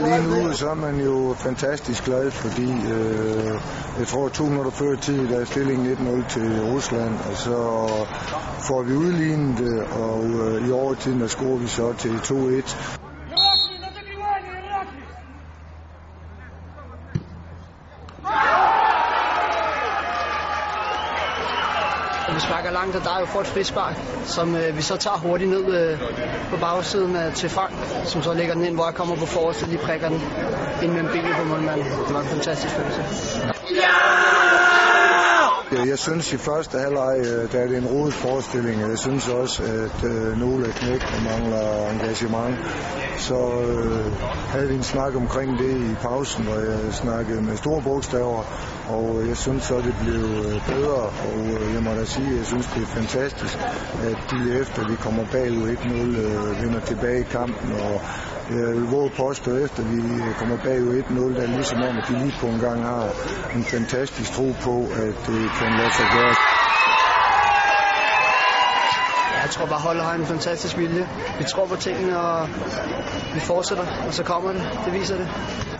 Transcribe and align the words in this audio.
Lige 0.00 0.22
nu 0.22 0.52
så 0.52 0.68
er 0.68 0.74
man 0.74 1.00
jo 1.00 1.34
fantastisk 1.38 2.04
glad, 2.04 2.30
fordi 2.30 2.70
øh, 2.92 3.60
jeg 3.98 4.06
tror 4.06 4.28
to 4.28 4.44
minutter 4.44 4.70
før 4.70 4.92
i 4.92 4.96
tid, 4.96 5.28
der 5.28 5.40
er 5.40 5.44
stillingen 5.44 5.92
1-0 5.92 6.32
til 6.32 6.62
Rusland, 6.72 7.14
og 7.30 7.36
så 7.36 7.56
får 8.68 8.82
vi 8.82 8.94
udlignet 8.94 9.60
øh, 9.60 10.02
og 10.02 10.24
øh, 10.24 10.68
i 10.68 10.70
overtiden 10.70 11.20
der 11.20 11.26
scorer 11.26 11.56
vi 11.56 11.68
så 11.68 11.92
til 11.92 12.10
2-1. 12.10 12.76
Og 22.28 22.34
Vi 22.34 22.40
sparker 22.40 22.70
langt, 22.70 22.96
og 22.96 23.04
der 23.04 23.10
er 23.10 23.18
jo 23.18 23.40
et 23.40 23.46
frispark, 23.46 23.94
som 24.24 24.54
øh, 24.54 24.76
vi 24.76 24.82
så 24.82 24.96
tager 24.96 25.16
hurtigt 25.16 25.50
ned 25.50 25.66
øh, 25.78 25.98
på 26.50 26.56
bagsiden 26.56 27.16
af, 27.16 27.32
til 27.32 27.48
Frank, 27.50 27.72
som 28.04 28.22
så 28.22 28.32
lægger 28.34 28.54
den 28.54 28.64
ind, 28.64 28.74
hvor 28.74 28.84
jeg 28.84 28.94
kommer 28.94 29.16
på 29.16 29.26
forrest 29.26 29.62
og 29.62 29.68
lige 29.68 29.78
prikker 29.78 30.08
den 30.08 30.20
ind 30.82 30.92
mellem 30.92 31.10
benene 31.12 31.34
på 31.34 31.44
målmanden. 31.44 31.86
Det 32.06 32.14
var 32.14 32.20
en 32.20 32.26
fantastisk 32.26 32.74
følelse. 32.74 33.02
Jeg 35.90 35.98
synes 35.98 36.32
i 36.32 36.36
første 36.36 36.78
halvleg, 36.78 37.18
øh, 37.18 37.52
der 37.52 37.58
er 37.60 37.66
det 37.66 37.76
en 37.76 37.86
rodet 37.86 38.14
forestilling. 38.14 38.80
Jeg 38.80 38.98
synes 38.98 39.28
også, 39.28 39.62
at 39.62 40.04
øh, 40.04 40.38
nogle 40.40 40.66
af 40.66 41.22
mangler 41.22 41.90
engagement. 41.90 42.56
Så 43.18 43.40
øh, 43.60 44.12
havde 44.48 44.68
vi 44.68 44.74
en 44.74 44.82
snak 44.82 45.14
omkring 45.16 45.58
det 45.58 45.90
i 45.90 45.94
pausen, 46.02 46.44
hvor 46.44 46.54
jeg 46.54 46.94
snakkede 46.94 47.42
med 47.42 47.56
store 47.56 47.82
bogstaver, 47.82 48.42
og 48.88 49.28
jeg 49.28 49.36
synes 49.36 49.62
så, 49.64 49.76
det 49.76 49.94
blev 50.02 50.22
øh, 50.44 50.66
bedre, 50.66 51.02
og 51.28 51.38
øh, 51.38 51.74
jeg 51.74 51.82
må 51.82 51.90
da 51.90 52.04
sige, 52.04 52.30
at 52.30 52.36
jeg 52.36 52.46
synes, 52.46 52.66
det 52.66 52.82
er 52.82 52.86
fantastisk, 52.86 53.58
at 54.02 54.18
de 54.30 54.60
efter 54.60 54.88
vi 54.88 54.96
kommer 54.96 55.24
bagud 55.32 55.76
1-0, 55.76 55.92
øh, 55.92 56.62
vinder 56.62 56.80
tilbage 56.80 57.20
i 57.20 57.28
kampen, 57.36 57.72
og 57.72 58.00
øh, 58.50 58.56
jeg 58.56 58.74
vil 58.76 58.90
våge 58.96 59.10
påstå, 59.10 59.56
efter 59.56 59.82
vi 59.82 60.00
kommer 60.38 60.56
bagud 60.56 61.02
1-0, 61.02 61.36
der 61.36 61.42
er 61.42 61.46
ligesom 61.46 61.82
om, 61.82 61.98
at 61.98 62.04
de 62.08 62.12
lige 62.22 62.34
på 62.40 62.46
en 62.46 62.60
gang 62.60 62.82
har 62.82 63.04
en 63.56 63.64
fantastisk 63.64 64.32
tro 64.32 64.54
på, 64.62 64.74
at 65.04 65.16
det 65.26 65.42
kan 65.58 65.70
lade 65.78 65.92
sig 65.98 66.06
gøre. 66.16 66.34
Jeg 69.44 69.52
tror 69.52 69.66
bare, 69.66 69.80
holdet 69.80 70.04
har 70.04 70.14
en 70.14 70.26
fantastisk 70.26 70.78
vilje. 70.78 71.08
Vi 71.38 71.44
tror 71.44 71.66
på 71.66 71.76
tingene, 71.76 72.20
og 72.20 72.48
vi 73.34 73.40
fortsætter, 73.40 73.84
og 74.06 74.14
så 74.14 74.22
kommer 74.22 74.52
det. 74.52 74.62
Det 74.84 74.92
viser 74.92 75.16
det. 75.16 75.28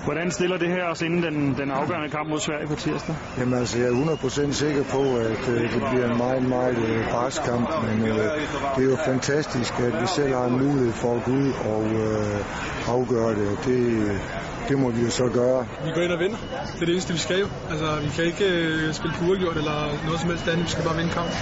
Hvordan 0.04 0.30
stiller 0.30 0.56
det 0.56 0.68
her 0.68 0.84
os 0.92 1.02
inden 1.02 1.22
den, 1.22 1.54
den 1.58 1.70
afgørende 1.70 2.10
kamp 2.10 2.28
mod 2.28 2.40
Sverige 2.40 2.66
på 2.66 2.74
tirsdag? 2.74 3.14
Jamen 3.38 3.54
altså, 3.58 3.78
jeg 3.78 3.88
er 3.88 3.92
100% 4.48 4.52
sikker 4.52 4.84
på, 4.84 5.02
at 5.16 5.48
øh, 5.48 5.60
det 5.74 5.82
bliver 5.90 6.10
en 6.10 6.16
meget, 6.16 6.42
meget 6.42 6.78
øh, 6.78 7.10
barsk 7.10 7.42
kamp, 7.42 7.70
men 7.88 8.06
øh, 8.08 8.16
det 8.76 8.84
er 8.84 8.90
jo 8.90 8.96
fantastisk, 9.04 9.72
at 9.78 10.02
vi 10.02 10.06
selv 10.06 10.34
har 10.34 10.44
en 10.44 10.58
mulighed 10.58 10.92
for 10.92 11.16
at 11.16 11.24
gå 11.24 11.30
ud 11.30 11.52
og 11.74 11.84
øh, 11.84 12.88
afgøre 12.88 13.34
det. 13.34 13.58
det. 13.64 14.20
Det 14.68 14.78
må 14.78 14.90
vi 14.90 15.02
jo 15.02 15.10
så 15.10 15.28
gøre. 15.28 15.66
Vi 15.84 15.90
går 15.94 16.00
ind 16.00 16.12
og 16.12 16.18
vinder. 16.18 16.36
Det 16.74 16.82
er 16.82 16.86
det 16.86 16.88
eneste, 16.88 17.12
vi 17.12 17.18
skal 17.18 17.38
jo. 17.40 17.48
Altså, 17.70 17.86
vi 18.02 18.08
kan 18.16 18.24
ikke 18.24 18.44
øh, 18.44 18.94
spille 18.94 19.16
på 19.18 19.24
uafgjort 19.24 19.56
eller 19.56 20.04
noget 20.04 20.20
som 20.20 20.30
helst 20.30 20.48
andet. 20.48 20.64
Vi 20.64 20.70
skal 20.70 20.84
bare 20.84 20.96
vinde 20.96 21.10
kampen. 21.10 21.34